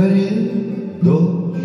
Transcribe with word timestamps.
скорее, 0.00 0.50
дочь. 1.02 1.60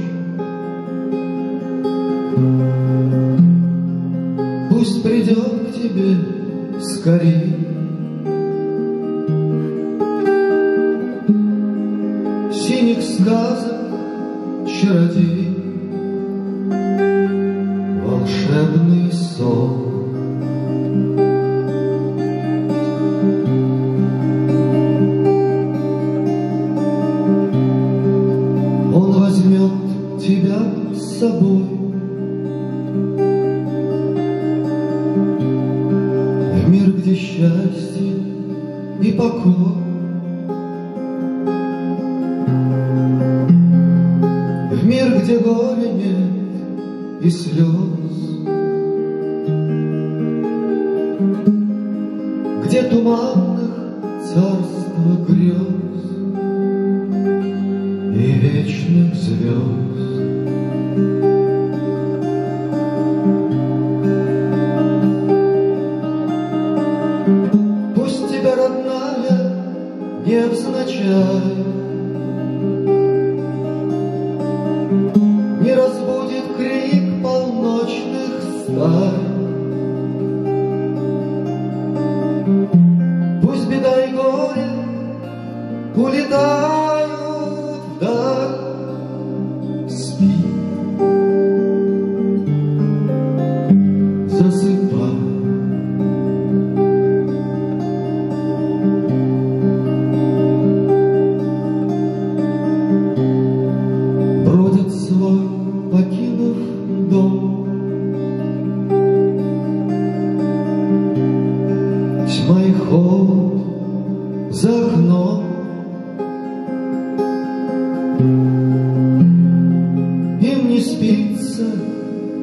Пусть 4.70 5.04
придет 5.04 5.70
к 5.70 5.74
тебе 5.74 6.82
скорее. 6.82 7.56
Синих 12.52 13.02
сказок 13.02 13.78
чародей, 14.68 15.55
Он 28.96 29.12
возьмет 29.12 29.72
тебя 30.22 30.58
с 30.94 31.20
собой. 31.20 31.66
В 36.54 36.70
мир, 36.70 36.94
где 36.94 37.14
счастье 37.14 38.14
и 39.02 39.12
покой. 39.12 39.76
В 44.72 44.86
мир, 44.86 45.22
где 45.22 45.40
горя 45.40 45.92
нет 45.92 46.32
и 47.22 47.30
слез. 47.30 47.66
Где 52.64 52.84
туманных 52.84 53.45
И 58.16 58.32
вечных 58.32 59.14
звезд 59.14 59.98
Пусть 67.94 68.30
тебя, 68.30 68.56
родная, 68.56 69.52
невзначай 70.26 71.56
Не 75.60 75.74
разбудит 75.74 76.46
крик 76.58 77.22
полночных 77.22 78.42
стай 78.64 79.15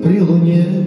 при 0.03 0.21
луне 0.21 0.82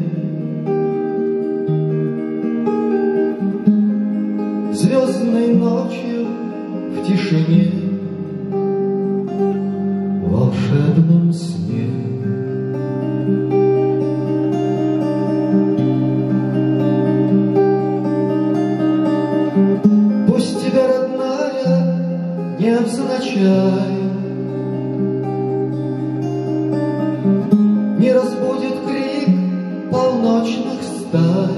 полночных 30.45 30.83
стай 30.83 31.56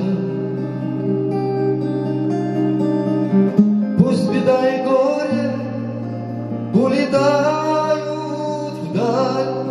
Пусть 3.97 4.29
беда 4.31 4.75
и 4.75 4.83
горе 4.83 5.51
улетают 6.73 8.07
вдаль 8.83 9.66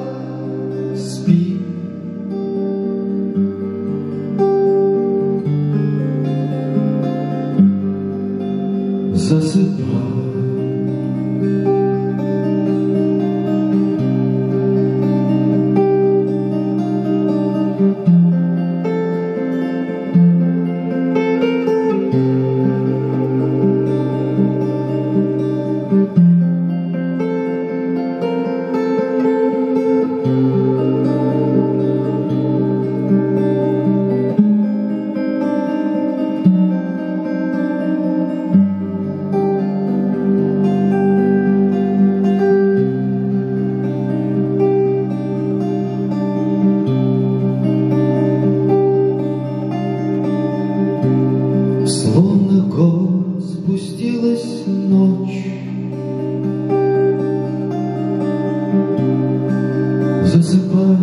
Засыпай 60.37 60.99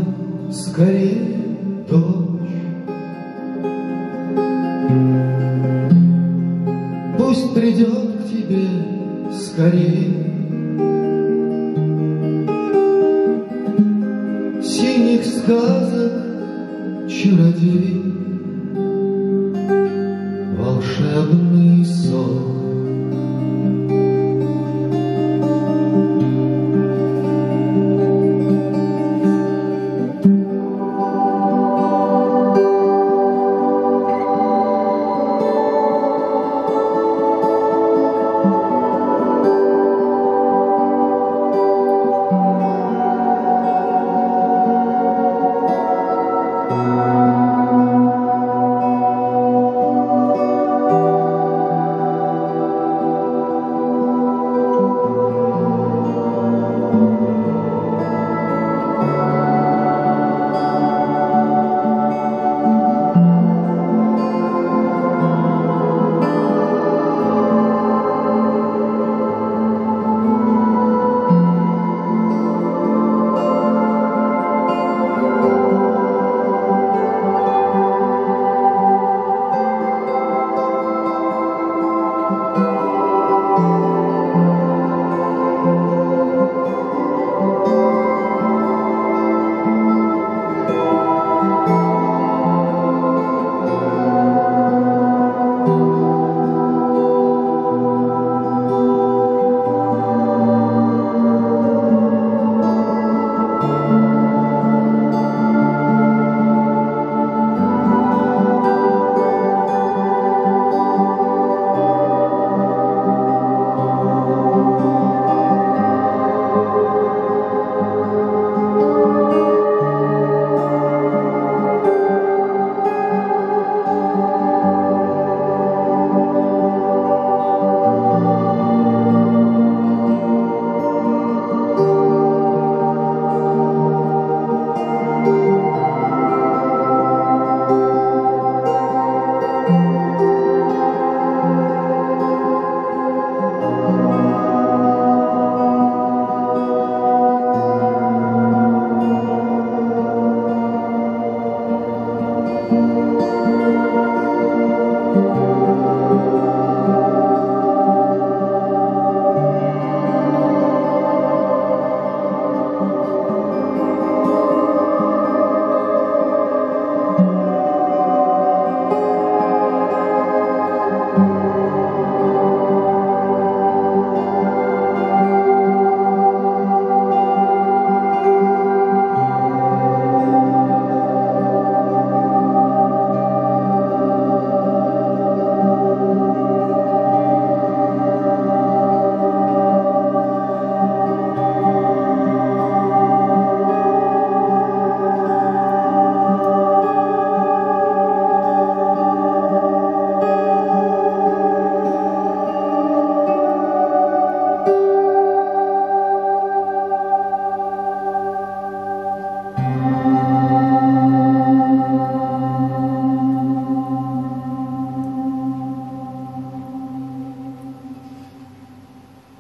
скорее, 0.51 1.25
дочь 1.89 2.24
Пусть 7.18 7.53
придет 7.56 8.12
к 8.19 8.30
тебе 8.30 8.68
скорее. 9.33 10.13
Синих 14.62 15.25
сказок 15.25 16.12
чародей 17.09 18.12